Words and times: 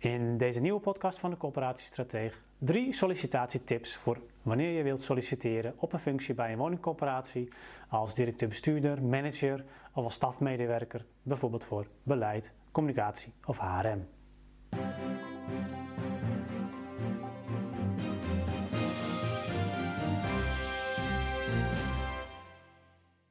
In 0.00 0.36
deze 0.36 0.60
nieuwe 0.60 0.80
podcast 0.80 1.18
van 1.18 1.30
de 1.30 1.36
Coöperatiestrateeg 1.36 2.42
drie 2.58 2.92
sollicitatietips 2.92 3.96
voor 3.96 4.20
wanneer 4.42 4.70
je 4.70 4.82
wilt 4.82 5.02
solliciteren 5.02 5.74
op 5.76 5.92
een 5.92 5.98
functie 5.98 6.34
bij 6.34 6.52
een 6.52 6.58
woningcoöperatie 6.58 7.52
als 7.88 8.14
directeur-bestuurder, 8.14 9.02
manager 9.02 9.64
of 9.92 10.04
als 10.04 10.14
stafmedewerker, 10.14 11.04
bijvoorbeeld 11.22 11.64
voor 11.64 11.86
beleid, 12.02 12.54
communicatie 12.72 13.32
of 13.44 13.58
HRM. 13.58 14.08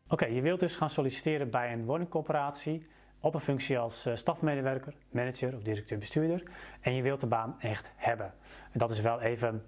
Oké, 0.08 0.26
je 0.26 0.42
wilt 0.42 0.60
dus 0.60 0.76
gaan 0.76 0.90
solliciteren 0.90 1.50
bij 1.50 1.74
een 1.74 1.86
woningcoöperatie 1.86 2.88
op 3.20 3.34
een 3.34 3.40
functie 3.40 3.80
als 3.80 4.06
eh, 4.06 4.16
stafmedewerker, 4.16 4.94
manager 5.12 5.56
of 5.56 5.62
directeur-bestuurder. 5.62 6.44
En 6.82 6.94
je 6.94 7.02
wilt 7.02 7.20
de 7.20 7.28
baan 7.28 7.56
echt 7.60 7.92
hebben. 7.96 8.34
En 8.72 8.80
dat 8.80 8.90
is 8.90 9.00
wel 9.00 9.22
even 9.22 9.64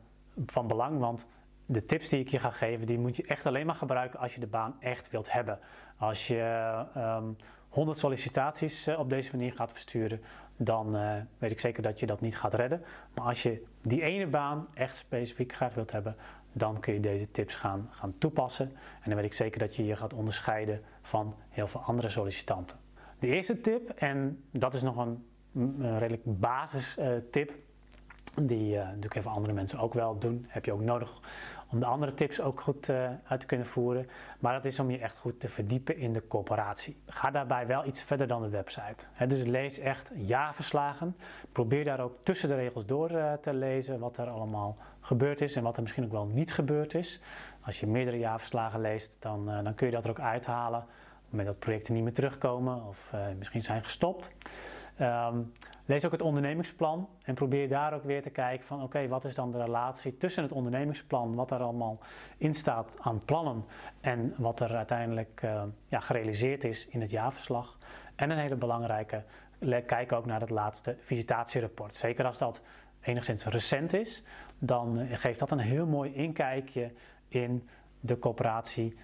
van 0.45 0.67
belang, 0.67 0.99
want 0.99 1.27
de 1.65 1.85
tips 1.85 2.09
die 2.09 2.19
ik 2.19 2.27
je 2.27 2.39
ga 2.39 2.51
geven, 2.51 2.87
die 2.87 2.99
moet 2.99 3.15
je 3.15 3.23
echt 3.23 3.45
alleen 3.45 3.65
maar 3.65 3.75
gebruiken 3.75 4.19
als 4.19 4.33
je 4.33 4.39
de 4.39 4.47
baan 4.47 4.75
echt 4.79 5.09
wilt 5.09 5.31
hebben. 5.31 5.59
Als 5.97 6.27
je 6.27 6.35
um, 6.95 7.01
ehm, 7.01 7.25
100 7.69 7.97
sollicitaties 7.97 8.87
eh, 8.87 8.99
op 8.99 9.09
deze 9.09 9.31
manier 9.31 9.53
gaat 9.53 9.71
versturen, 9.71 10.21
dan 10.57 10.95
uh, 10.95 11.13
weet 11.37 11.51
ik 11.51 11.59
zeker 11.59 11.83
dat 11.83 11.99
je 11.99 12.05
dat 12.05 12.21
niet 12.21 12.37
gaat 12.37 12.53
redden. 12.53 12.83
Maar 13.15 13.25
als 13.25 13.43
je 13.43 13.63
die 13.81 14.01
ene 14.01 14.27
baan 14.27 14.67
echt 14.73 14.97
specifiek 14.97 15.53
graag 15.53 15.73
wilt 15.73 15.91
hebben, 15.91 16.15
dan 16.53 16.79
kun 16.79 16.93
je 16.93 16.99
deze 16.99 17.31
tips 17.31 17.55
gaan, 17.55 17.89
gaan 17.91 18.13
toepassen. 18.17 18.65
En 18.69 19.03
dan 19.05 19.15
weet 19.15 19.25
ik 19.25 19.33
zeker 19.33 19.59
dat 19.59 19.75
je 19.75 19.85
je 19.85 19.95
gaat 19.95 20.13
onderscheiden 20.13 20.81
van 21.01 21.35
heel 21.49 21.67
veel 21.67 21.81
andere 21.81 22.09
sollicitanten. 22.09 22.80
De 23.21 23.27
eerste 23.27 23.61
tip, 23.61 23.89
en 23.89 24.43
dat 24.51 24.73
is 24.73 24.81
nog 24.81 24.97
een, 24.97 25.25
een 25.55 25.99
redelijk 25.99 26.21
basis 26.25 26.97
uh, 26.97 27.07
tip, 27.31 27.53
die 28.41 28.75
uh, 28.75 28.83
natuurlijk 28.83 29.15
even 29.15 29.31
andere 29.31 29.53
mensen 29.53 29.79
ook 29.79 29.93
wel 29.93 30.19
doen. 30.19 30.45
Heb 30.47 30.65
je 30.65 30.73
ook 30.73 30.81
nodig 30.81 31.19
om 31.69 31.79
de 31.79 31.85
andere 31.85 32.13
tips 32.13 32.41
ook 32.41 32.61
goed 32.61 32.87
uh, 32.87 33.09
uit 33.23 33.39
te 33.39 33.45
kunnen 33.45 33.67
voeren. 33.67 34.09
Maar 34.39 34.53
dat 34.53 34.65
is 34.65 34.79
om 34.79 34.91
je 34.91 34.97
echt 34.97 35.17
goed 35.17 35.39
te 35.39 35.47
verdiepen 35.47 35.97
in 35.97 36.13
de 36.13 36.27
corporatie. 36.27 36.97
Ga 37.05 37.31
daarbij 37.31 37.67
wel 37.67 37.85
iets 37.85 38.01
verder 38.01 38.27
dan 38.27 38.41
de 38.41 38.49
website. 38.49 39.27
Dus 39.27 39.43
lees 39.43 39.79
echt 39.79 40.11
jaarverslagen. 40.15 41.15
Probeer 41.51 41.85
daar 41.85 41.99
ook 41.99 42.15
tussen 42.23 42.49
de 42.49 42.55
regels 42.55 42.85
door 42.85 43.09
te 43.41 43.53
lezen 43.53 43.99
wat 43.99 44.17
er 44.17 44.29
allemaal 44.29 44.77
gebeurd 44.99 45.41
is 45.41 45.55
en 45.55 45.63
wat 45.63 45.75
er 45.75 45.81
misschien 45.81 46.03
ook 46.03 46.11
wel 46.11 46.25
niet 46.25 46.53
gebeurd 46.53 46.93
is. 46.93 47.21
Als 47.61 47.79
je 47.79 47.87
meerdere 47.87 48.17
jaarverslagen 48.17 48.81
leest, 48.81 49.17
dan, 49.19 49.45
dan 49.45 49.75
kun 49.75 49.87
je 49.87 49.93
dat 49.93 50.03
er 50.03 50.09
ook 50.09 50.19
uithalen 50.19 50.85
moment 51.31 51.49
dat 51.49 51.59
projecten 51.59 51.93
niet 51.93 52.03
meer 52.03 52.13
terugkomen 52.13 52.87
of 52.87 53.09
uh, 53.13 53.21
misschien 53.37 53.63
zijn 53.63 53.83
gestopt. 53.83 54.31
Um, 55.01 55.51
lees 55.85 56.05
ook 56.05 56.11
het 56.11 56.21
ondernemingsplan 56.21 57.09
en 57.23 57.35
probeer 57.35 57.69
daar 57.69 57.93
ook 57.93 58.03
weer 58.03 58.21
te 58.21 58.29
kijken 58.29 58.65
van 58.65 58.83
oké, 58.83 59.07
wat 59.07 59.25
is 59.25 59.35
dan 59.35 59.51
de 59.51 59.63
relatie 59.63 60.17
tussen 60.17 60.43
het 60.43 60.51
ondernemingsplan, 60.51 61.35
wat 61.35 61.51
er 61.51 61.59
allemaal 61.59 61.99
in 62.37 62.53
staat 62.53 62.97
aan 62.99 63.25
plannen 63.25 63.65
en 64.01 64.33
wat 64.37 64.59
er 64.59 64.75
uiteindelijk 64.75 65.41
uh, 65.45 65.63
ja, 65.87 65.99
gerealiseerd 65.99 66.63
is 66.63 66.87
in 66.87 67.01
het 67.01 67.09
jaarverslag. 67.09 67.77
En 68.15 68.29
een 68.29 68.37
hele 68.37 68.55
belangrijke, 68.55 69.23
kijk 69.85 70.11
ook 70.11 70.25
naar 70.25 70.39
het 70.39 70.49
laatste 70.49 70.95
visitatierapport. 70.99 71.93
Zeker 71.93 72.25
als 72.25 72.37
dat 72.37 72.61
enigszins 73.01 73.45
recent 73.45 73.93
is, 73.93 74.23
dan 74.59 74.99
uh, 74.99 75.17
geeft 75.17 75.39
dat 75.39 75.51
een 75.51 75.59
heel 75.59 75.87
mooi 75.87 76.13
inkijkje 76.13 76.91
in 77.27 77.69
de 77.99 78.19
coöperatie, 78.19 78.95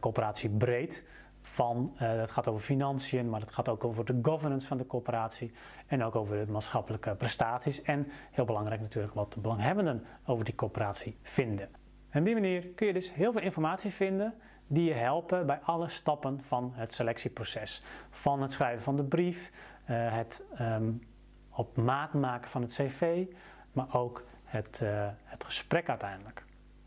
coöperatie 0.00 0.50
breed 0.50 1.04
van, 1.46 1.92
uh, 1.94 1.98
het 2.00 2.30
gaat 2.30 2.48
over 2.48 2.60
financiën, 2.60 3.30
maar 3.30 3.40
het 3.40 3.52
gaat 3.52 3.68
ook 3.68 3.84
over 3.84 4.04
de 4.04 4.18
governance 4.22 4.66
van 4.66 4.76
de 4.76 4.86
corporatie 4.86 5.52
en 5.86 6.04
ook 6.04 6.16
over 6.16 6.46
de 6.46 6.52
maatschappelijke 6.52 7.14
prestaties 7.14 7.82
en 7.82 8.06
heel 8.30 8.44
belangrijk 8.44 8.80
natuurlijk 8.80 9.14
wat 9.14 9.32
de 9.32 9.40
belanghebbenden 9.40 10.04
over 10.24 10.44
die 10.44 10.54
corporatie 10.54 11.16
vinden. 11.22 11.68
En 12.08 12.18
op 12.18 12.24
die 12.24 12.34
manier 12.34 12.66
kun 12.66 12.86
je 12.86 12.92
dus 12.92 13.14
heel 13.14 13.32
veel 13.32 13.40
informatie 13.40 13.90
vinden 13.90 14.34
die 14.66 14.84
je 14.84 14.94
helpen 14.94 15.46
bij 15.46 15.58
alle 15.62 15.88
stappen 15.88 16.42
van 16.42 16.72
het 16.74 16.94
selectieproces. 16.94 17.82
Van 18.10 18.42
het 18.42 18.52
schrijven 18.52 18.82
van 18.82 18.96
de 18.96 19.04
brief, 19.04 19.50
uh, 19.90 20.14
het 20.14 20.44
um, 20.60 21.02
op 21.50 21.76
maat 21.76 22.12
maken 22.12 22.50
van 22.50 22.62
het 22.62 22.70
cv, 22.70 23.24
maar 23.72 23.94
ook 23.94 24.24
het, 24.44 24.80
uh, 24.82 25.08
het 25.24 25.44
gesprek 25.44 25.88
uiteindelijk. 25.88 26.44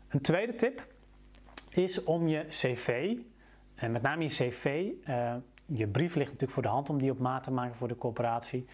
Een 0.08 0.20
tweede 0.20 0.54
tip 0.54 0.86
is 1.70 2.04
om 2.04 2.28
je 2.28 2.44
cv 2.48 3.16
en 3.80 3.92
met 3.92 4.02
name 4.02 4.22
je 4.22 4.28
cv, 4.28 4.88
uh, 5.08 5.34
je 5.66 5.86
brief 5.86 6.14
ligt 6.14 6.26
natuurlijk 6.26 6.52
voor 6.52 6.62
de 6.62 6.68
hand 6.68 6.90
om 6.90 6.98
die 6.98 7.10
op 7.10 7.18
maat 7.18 7.42
te 7.42 7.50
maken 7.50 7.76
voor 7.76 7.88
de 7.88 7.96
corporatie. 7.96 8.66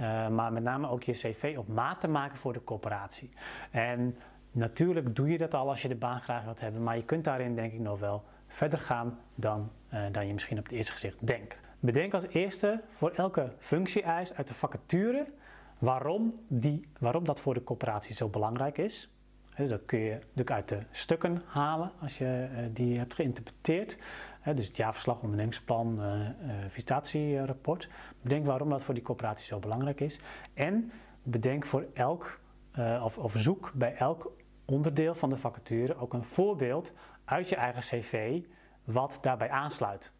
Uh, 0.00 0.28
maar 0.28 0.52
met 0.52 0.62
name 0.62 0.88
ook 0.88 1.02
je 1.02 1.12
cv 1.12 1.54
op 1.58 1.68
maat 1.68 2.00
te 2.00 2.08
maken 2.08 2.38
voor 2.38 2.52
de 2.52 2.64
corporatie. 2.64 3.30
En 3.70 4.16
natuurlijk 4.52 5.16
doe 5.16 5.28
je 5.28 5.38
dat 5.38 5.54
al 5.54 5.68
als 5.68 5.82
je 5.82 5.88
de 5.88 5.94
baan 5.94 6.20
graag 6.20 6.44
wilt 6.44 6.60
hebben, 6.60 6.82
maar 6.82 6.96
je 6.96 7.04
kunt 7.04 7.24
daarin 7.24 7.54
denk 7.54 7.72
ik 7.72 7.80
nog 7.80 7.98
wel 7.98 8.24
verder 8.46 8.78
gaan 8.78 9.18
dan, 9.34 9.70
dan 10.12 10.26
je 10.26 10.32
misschien 10.32 10.58
op 10.58 10.64
het 10.64 10.72
eerste 10.72 10.92
gezicht 10.92 11.26
denkt. 11.26 11.60
Bedenk 11.80 12.14
als 12.14 12.26
eerste 12.26 12.80
voor 12.88 13.10
elke 13.10 13.52
functie-eis 13.58 14.34
uit 14.34 14.48
de 14.48 14.54
vacature 14.54 15.26
waarom, 15.78 16.32
die, 16.48 16.88
waarom 16.98 17.24
dat 17.24 17.40
voor 17.40 17.54
de 17.54 17.64
corporatie 17.64 18.14
zo 18.14 18.28
belangrijk 18.28 18.78
is. 18.78 19.10
Dat 19.66 19.84
kun 19.84 19.98
je 19.98 20.12
natuurlijk 20.12 20.50
uit 20.50 20.68
de 20.68 20.78
stukken 20.90 21.42
halen 21.46 21.92
als 22.00 22.18
je 22.18 22.48
uh, 22.52 22.58
die 22.72 22.98
hebt 22.98 23.14
geïnterpreteerd. 23.14 23.98
dus 24.54 24.66
het 24.66 24.76
jaarverslag, 24.76 25.20
ondernemingsplan, 25.22 25.98
uh, 26.00 26.04
uh, 26.04 26.54
visitatierapport. 26.68 27.88
Bedenk 28.20 28.46
waarom 28.46 28.70
dat 28.70 28.82
voor 28.82 28.94
die 28.94 29.02
coöperatie 29.02 29.46
zo 29.46 29.58
belangrijk 29.58 30.00
is. 30.00 30.20
En 30.54 30.92
bedenk 31.22 31.66
voor 31.66 31.86
elk, 31.94 32.40
of, 33.02 33.18
of 33.18 33.34
zoek 33.36 33.72
bij 33.74 33.94
elk 33.94 34.32
onderdeel 34.64 35.14
van 35.14 35.28
de 35.28 35.36
vacature 35.36 35.96
ook 35.96 36.12
een 36.12 36.24
voorbeeld 36.24 36.92
uit 37.24 37.48
je 37.48 37.56
eigen 37.56 37.82
cv 37.82 38.42
wat 38.84 39.18
daarbij 39.20 39.50
aansluit. 39.50 40.12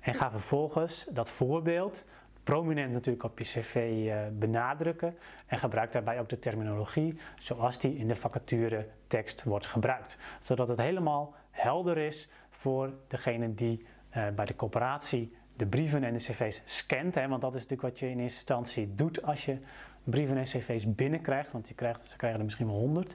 En 0.00 0.14
ga 0.14 0.30
vervolgens 0.30 1.06
dat 1.10 1.30
voorbeeld 1.30 2.04
prominent 2.48 2.92
natuurlijk 2.92 3.24
op 3.24 3.38
je 3.38 3.44
cv 3.44 3.92
uh, 4.04 4.16
benadrukken 4.32 5.16
en 5.46 5.58
gebruik 5.58 5.92
daarbij 5.92 6.20
ook 6.20 6.28
de 6.28 6.38
terminologie 6.38 7.18
zoals 7.38 7.78
die 7.78 7.96
in 7.96 8.08
de 8.08 8.16
vacature 8.16 8.86
tekst 9.06 9.44
wordt 9.44 9.66
gebruikt. 9.66 10.18
Zodat 10.40 10.68
het 10.68 10.80
helemaal 10.80 11.34
helder 11.50 11.98
is 11.98 12.28
voor 12.50 12.92
degene 13.08 13.54
die 13.54 13.86
uh, 14.16 14.28
bij 14.28 14.44
de 14.44 14.56
coöperatie 14.56 15.36
de 15.56 15.66
brieven 15.66 16.04
en 16.04 16.12
de 16.12 16.18
cv's 16.18 16.62
scant. 16.64 17.14
Hè, 17.14 17.28
want 17.28 17.40
dat 17.40 17.54
is 17.54 17.62
natuurlijk 17.62 17.88
wat 17.88 17.98
je 17.98 18.10
in 18.10 18.20
eerste 18.20 18.38
instantie 18.38 18.94
doet 18.94 19.22
als 19.22 19.44
je 19.44 19.58
brieven 20.04 20.36
en 20.36 20.44
cv's 20.44 20.94
binnenkrijgt. 20.94 21.52
Want 21.52 21.68
je 21.68 21.74
krijgt, 21.74 22.10
ze 22.10 22.16
krijgen 22.16 22.38
er 22.38 22.44
misschien 22.44 22.66
wel 22.66 22.76
honderd. 22.76 23.14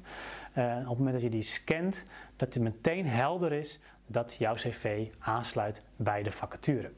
Uh, 0.58 0.76
op 0.76 0.88
het 0.88 0.98
moment 0.98 1.14
dat 1.14 1.22
je 1.22 1.30
die 1.30 1.42
scant, 1.42 2.06
dat 2.36 2.54
het 2.54 2.64
meteen 2.64 3.08
helder 3.08 3.52
is 3.52 3.80
dat 4.08 4.36
jouw 4.36 4.54
cv 4.54 5.08
aansluit 5.20 5.84
bij 5.96 6.24
de 6.24 6.32
vacature. 6.32 6.92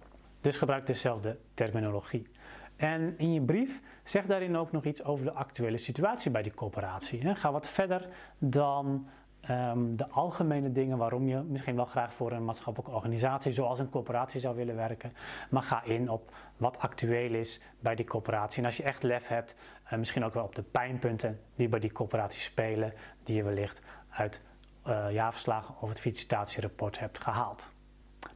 Dus 0.46 0.58
gebruik 0.58 0.88
dezelfde 0.88 1.38
terminologie. 1.54 2.28
En 2.76 3.18
in 3.18 3.34
je 3.34 3.42
brief 3.42 3.82
zeg 4.04 4.26
daarin 4.26 4.58
ook 4.58 4.72
nog 4.72 4.84
iets 4.84 5.04
over 5.04 5.26
de 5.26 5.32
actuele 5.32 5.78
situatie 5.78 6.32
bij 6.32 6.42
die 6.42 6.54
coöperatie. 6.54 7.36
Ga 7.36 7.52
wat 7.52 7.68
verder 7.68 8.08
dan 8.38 9.08
um, 9.50 9.96
de 9.96 10.10
algemene 10.10 10.72
dingen 10.72 10.98
waarom 10.98 11.28
je 11.28 11.42
misschien 11.42 11.76
wel 11.76 11.86
graag 11.86 12.14
voor 12.14 12.32
een 12.32 12.46
maatschappelijke 12.46 12.96
organisatie 12.96 13.52
zoals 13.52 13.80
een 13.80 13.90
coöperatie 13.90 14.40
zou 14.40 14.56
willen 14.56 14.76
werken. 14.76 15.12
Maar 15.50 15.64
ga 15.64 15.84
in 15.84 16.10
op 16.10 16.36
wat 16.58 16.80
actueel 16.80 17.34
is 17.34 17.62
bij 17.80 17.96
die 17.96 18.06
coöperatie. 18.06 18.60
En 18.60 18.66
als 18.66 18.78
je 18.78 18.84
echt 18.84 19.04
lef 19.04 19.28
hebt, 19.28 19.56
uh, 19.92 20.00
misschien 20.00 20.24
ook 20.24 20.34
wel 20.34 20.44
op 20.44 20.56
de 20.56 20.64
pijnpunten 20.64 21.40
die 21.56 21.70
bij 21.70 21.80
die 21.80 21.92
coöperatie 21.92 22.42
spelen, 22.42 22.94
die 23.24 23.36
je 23.36 23.44
wellicht 23.44 23.82
uit 24.10 24.42
uh, 24.88 25.12
jaarverslagen 25.12 25.76
of 25.82 25.90
het 25.90 26.00
felicitatierapport 26.00 27.00
hebt 27.00 27.20
gehaald. 27.20 27.74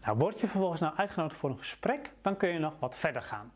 Nou, 0.03 0.17
word 0.17 0.39
je 0.39 0.47
vervolgens 0.47 0.81
nou 0.81 0.95
uitgenodigd 0.95 1.39
voor 1.39 1.50
een 1.50 1.57
gesprek, 1.57 2.11
dan 2.22 2.38
kun 2.38 2.50
je 2.50 2.59
nog 2.59 2.73
wat 2.79 2.97
verder 2.97 3.22
gaan. 3.22 3.51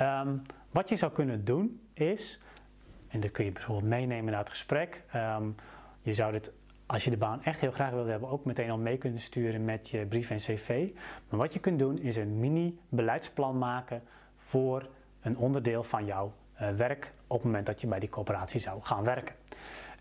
Um, 0.00 0.42
wat 0.70 0.88
je 0.88 0.96
zou 0.96 1.12
kunnen 1.12 1.44
doen 1.44 1.80
is, 1.92 2.40
en 3.08 3.20
dat 3.20 3.30
kun 3.30 3.44
je 3.44 3.52
bijvoorbeeld 3.52 3.88
meenemen 3.88 4.30
naar 4.30 4.40
het 4.40 4.50
gesprek. 4.50 5.04
Um, 5.14 5.54
je 6.02 6.14
zou 6.14 6.32
dit, 6.32 6.52
als 6.86 7.04
je 7.04 7.10
de 7.10 7.16
baan 7.16 7.42
echt 7.42 7.60
heel 7.60 7.70
graag 7.70 7.90
wilt 7.90 8.08
hebben, 8.08 8.28
ook 8.28 8.44
meteen 8.44 8.70
al 8.70 8.78
mee 8.78 8.98
kunnen 8.98 9.20
sturen 9.20 9.64
met 9.64 9.88
je 9.88 10.06
brief 10.06 10.30
en 10.30 10.36
cv. 10.36 10.92
Maar 11.28 11.38
wat 11.38 11.52
je 11.52 11.60
kunt 11.60 11.78
doen 11.78 11.98
is 11.98 12.16
een 12.16 12.38
mini 12.38 12.78
beleidsplan 12.88 13.58
maken 13.58 14.02
voor 14.36 14.88
een 15.20 15.36
onderdeel 15.36 15.82
van 15.82 16.04
jouw 16.04 16.32
uh, 16.60 16.70
werk 16.70 17.12
op 17.26 17.36
het 17.36 17.44
moment 17.44 17.66
dat 17.66 17.80
je 17.80 17.86
bij 17.86 17.98
die 17.98 18.08
coöperatie 18.08 18.60
zou 18.60 18.82
gaan 18.82 19.04
werken. 19.04 19.34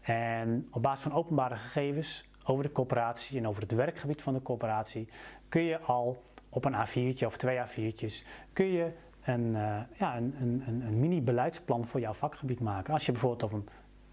En 0.01 0.67
op 0.71 0.81
basis 0.81 1.03
van 1.03 1.13
openbare 1.13 1.55
gegevens 1.55 2.29
over 2.43 2.63
de 2.63 2.71
coöperatie 2.71 3.37
en 3.37 3.47
over 3.47 3.61
het 3.61 3.71
werkgebied 3.71 4.21
van 4.21 4.33
de 4.33 4.41
coöperatie 4.41 5.07
kun 5.49 5.61
je 5.61 5.79
al 5.79 6.23
op 6.49 6.65
een 6.65 6.75
A4'tje 6.75 7.25
of 7.25 7.37
twee 7.37 7.57
A4'tjes 7.57 8.27
kun 8.53 8.65
je 8.65 8.91
een, 9.23 9.45
uh, 9.45 9.79
ja, 9.97 10.17
een, 10.17 10.35
een, 10.39 10.63
een 10.67 10.99
mini-beleidsplan 10.99 11.85
voor 11.85 11.99
jouw 11.99 12.13
vakgebied 12.13 12.59
maken. 12.59 12.93
Als 12.93 13.05
je 13.05 13.11
bijvoorbeeld 13.11 13.43
op 13.43 13.53
een 13.53 13.67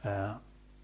uh, 0.07 0.35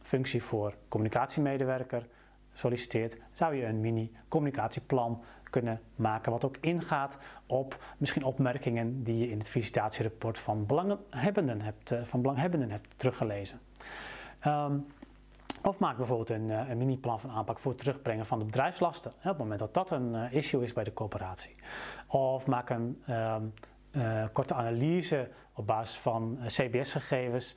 functie 0.02 0.42
voor 0.42 0.74
communicatiemedewerker 0.88 2.06
solliciteert, 2.52 3.16
zou 3.32 3.54
je 3.54 3.64
een 3.64 3.80
mini-communicatieplan 3.80 5.22
kunnen 5.50 5.80
maken, 5.94 6.32
wat 6.32 6.44
ook 6.44 6.56
ingaat 6.60 7.18
op 7.46 7.84
misschien 7.98 8.24
opmerkingen 8.24 9.02
die 9.02 9.18
je 9.18 9.30
in 9.30 9.38
het 9.38 9.48
visitatierapport 9.48 10.38
van 10.38 10.66
belanghebbenden 10.66 11.60
hebt, 11.60 11.92
uh, 11.92 12.02
van 12.02 12.22
belanghebbenden 12.22 12.70
hebt 12.70 12.88
teruggelezen. 12.96 13.60
Um, 14.46 14.86
of 15.66 15.78
maak 15.78 15.96
bijvoorbeeld 15.96 16.30
een, 16.30 16.48
uh, 16.48 16.68
een 16.68 16.78
mini-plan 16.78 17.20
van 17.20 17.30
aanpak 17.30 17.58
voor 17.58 17.72
het 17.72 17.80
terugbrengen 17.80 18.26
van 18.26 18.38
de 18.38 18.44
bedrijfslasten. 18.44 19.10
Op 19.10 19.22
het 19.22 19.38
moment 19.38 19.58
dat 19.58 19.74
dat 19.74 19.90
een 19.90 20.14
uh, 20.14 20.32
issue 20.32 20.62
is 20.62 20.72
bij 20.72 20.84
de 20.84 20.92
coöperatie. 20.92 21.54
Of 22.08 22.46
maak 22.46 22.70
een 22.70 23.02
um, 23.10 23.52
korte 24.32 24.54
analyse 24.54 25.28
op 25.52 25.66
basis 25.66 25.98
van 25.98 26.38
CBS-gegevens. 26.46 27.56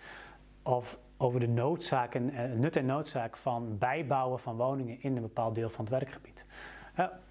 Of 0.64 1.00
over 1.18 1.40
de 1.40 1.48
noodzaak 1.48 2.16
en, 2.16 2.60
nut 2.60 2.76
en 2.76 2.86
noodzaak 2.86 3.38
van 3.38 3.78
bijbouwen 3.78 4.40
van 4.40 4.56
woningen 4.56 5.02
in 5.02 5.16
een 5.16 5.22
bepaald 5.22 5.56
deel 5.56 5.70
van 5.70 5.86
het 5.86 5.94
werkgebied. 5.94 6.46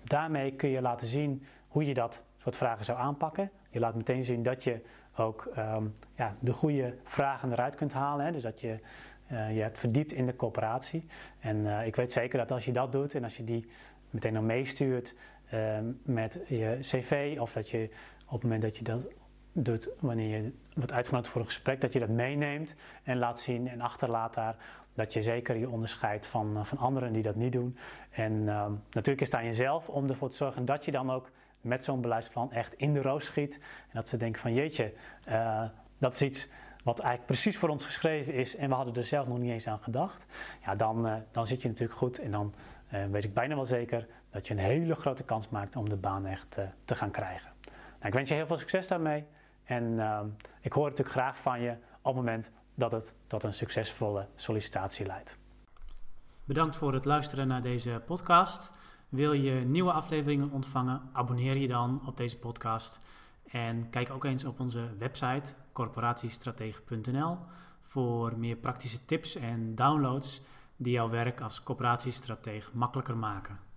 Daarmee 0.05 0.53
kun 0.53 0.69
je 0.69 0.81
laten 0.81 1.07
zien 1.07 1.45
hoe 1.69 1.87
je 1.87 1.95
dat 1.95 2.23
soort 2.37 2.57
vragen 2.57 2.85
zou 2.85 2.99
aanpakken. 2.99 3.51
Je 3.71 3.81
laat 3.81 3.95
meteen 3.95 4.25
zien 4.25 4.43
dat 4.43 4.65
je 4.65 4.81
ook 5.17 5.51
um, 5.59 5.95
ja, 6.15 6.37
de 6.41 6.53
goede 6.53 6.95
vragen 7.05 7.53
eruit 7.53 7.75
kunt 7.75 7.93
halen. 7.93 8.27
Hè? 8.27 8.33
Dus 8.33 8.43
dat 8.43 8.61
je 8.61 8.79
uh, 9.33 9.55
je 9.55 9.63
hebt 9.63 9.79
verdiept 9.79 10.13
in 10.13 10.27
de 10.27 10.37
coöperatie. 10.37 11.07
En 11.41 11.87
ik 11.87 11.97
weet 11.97 12.13
zeker 12.13 12.39
dat 12.39 12.51
als 12.51 12.65
je 12.65 12.73
dat 12.73 12.93
doet 12.93 13.15
en 13.15 13.25
als 13.25 13.37
je 13.37 13.45
die 13.45 13.67
meteen 14.11 14.35
dan 14.35 14.47
meestuurt 14.47 15.15
ehm, 15.51 15.85
met 16.03 16.41
je 16.47 16.77
cv 16.81 17.37
of 17.41 17.53
dat 17.53 17.71
je 17.71 17.89
op 18.25 18.33
het 18.33 18.43
moment 18.43 18.63
dat 18.63 18.77
je 18.77 18.85
dat 18.85 19.07
doet 19.53 19.89
wanneer 20.01 20.43
je 20.43 20.53
wordt 20.75 20.93
uitgenodigd 20.93 21.33
voor 21.33 21.41
een 21.41 21.47
gesprek, 21.47 21.81
dat 21.81 21.93
je 21.93 21.99
dat 21.99 22.09
meeneemt 22.09 22.75
en 23.03 23.19
laat 23.19 23.41
zien 23.41 23.69
en 23.69 23.81
achterlaat 23.81 24.35
daar 24.35 24.57
dat 24.95 25.13
je 25.13 25.23
zeker 25.23 25.57
je 25.57 25.71
onderscheidt 25.71 26.27
van, 26.27 26.67
van 26.67 26.79
anderen 26.79 27.13
die 27.13 27.23
dat 27.23 27.35
niet 27.35 27.53
doen. 27.53 27.77
En 28.11 28.33
uh, 28.33 28.67
natuurlijk 28.91 29.21
is 29.21 29.27
het 29.27 29.35
aan 29.35 29.45
jezelf 29.45 29.89
om 29.89 30.09
ervoor 30.09 30.31
te 30.31 30.37
zorgen 30.37 30.65
dat 30.65 30.85
je 30.85 30.91
dan 30.91 31.11
ook 31.11 31.31
met 31.61 31.85
zo'n 31.85 32.01
beleidsplan 32.01 32.53
echt 32.53 32.75
in 32.75 32.93
de 32.93 33.03
roos 33.03 33.25
schiet. 33.25 33.55
En 33.83 33.93
dat 33.93 34.09
ze 34.09 34.17
denken 34.17 34.41
van 34.41 34.55
jeetje, 34.55 34.93
dat 35.99 36.15
is 36.15 36.23
iets 36.23 36.49
wat 36.89 36.99
eigenlijk 36.99 37.31
precies 37.33 37.59
voor 37.59 37.69
ons 37.69 37.85
geschreven 37.85 38.33
is 38.33 38.57
en 38.57 38.69
we 38.69 38.75
hadden 38.75 38.95
er 38.95 39.05
zelf 39.05 39.27
nog 39.27 39.39
niet 39.39 39.51
eens 39.51 39.67
aan 39.67 39.79
gedacht. 39.79 40.27
Ja, 40.65 40.75
dan, 40.75 41.07
uh, 41.07 41.15
dan 41.31 41.47
zit 41.47 41.63
je 41.63 41.69
natuurlijk 41.69 41.99
goed 41.99 42.19
en 42.19 42.31
dan 42.31 42.55
weet 43.11 43.25
ik 43.25 43.35
bijna 43.35 43.55
wel 43.55 43.65
zeker 43.65 44.07
dat 44.31 44.47
je 44.47 44.55
een 44.55 44.61
hele 44.61 44.95
grote 44.95 45.23
kans 45.23 45.49
maakt 45.49 45.77
om 45.77 45.89
de 45.89 45.97
baan 45.97 46.27
echt 46.27 46.59
te 46.85 46.95
gaan 46.95 47.11
krijgen. 47.11 47.51
Nou, 47.99 48.07
ik 48.07 48.13
wens 48.13 48.29
je 48.29 48.35
heel 48.35 48.47
veel 48.47 48.59
succes 48.59 48.89
daarmee. 48.89 49.25
En 49.65 49.85
uh, 49.85 50.21
ik 50.61 50.73
hoor 50.73 50.89
natuurlijk 50.89 51.17
graag 51.17 51.39
van 51.39 51.61
je 51.61 51.71
op 52.03 52.15
het 52.15 52.15
moment 52.15 52.51
dat 52.75 52.93
het 52.93 53.15
tot 53.27 53.45
een 53.45 53.53
succesvolle 53.53 54.27
sollicitatie 54.35 55.07
leidt. 55.07 55.39
Bedankt 56.45 56.77
voor 56.77 56.93
het 56.93 57.05
luisteren 57.05 57.49
naar 57.49 57.63
deze 57.63 58.03
podcast. 58.07 58.73
Wil 59.09 59.33
je 59.33 59.53
nieuwe 59.53 59.93
afleveringen 59.93 60.51
ontvangen? 60.51 61.03
Abonneer 61.13 61.57
je 61.57 61.67
dan 61.67 62.03
op 62.07 62.17
deze 62.17 62.39
podcast. 62.39 63.01
En 63.51 63.91
kijk 63.91 64.11
ook 64.11 64.25
eens 64.25 64.45
op 64.45 64.61
onze 64.61 64.97
website 64.99 65.55
corporatiestratege.nl 65.73 67.39
voor 67.81 68.39
meer 68.39 68.57
praktische 68.57 69.05
tips 69.05 69.35
en 69.35 69.75
downloads 69.75 70.41
die 70.77 70.93
jouw 70.93 71.09
werk 71.09 71.41
als 71.41 71.63
corporatiestratege 71.63 72.71
makkelijker 72.75 73.17
maken. 73.17 73.68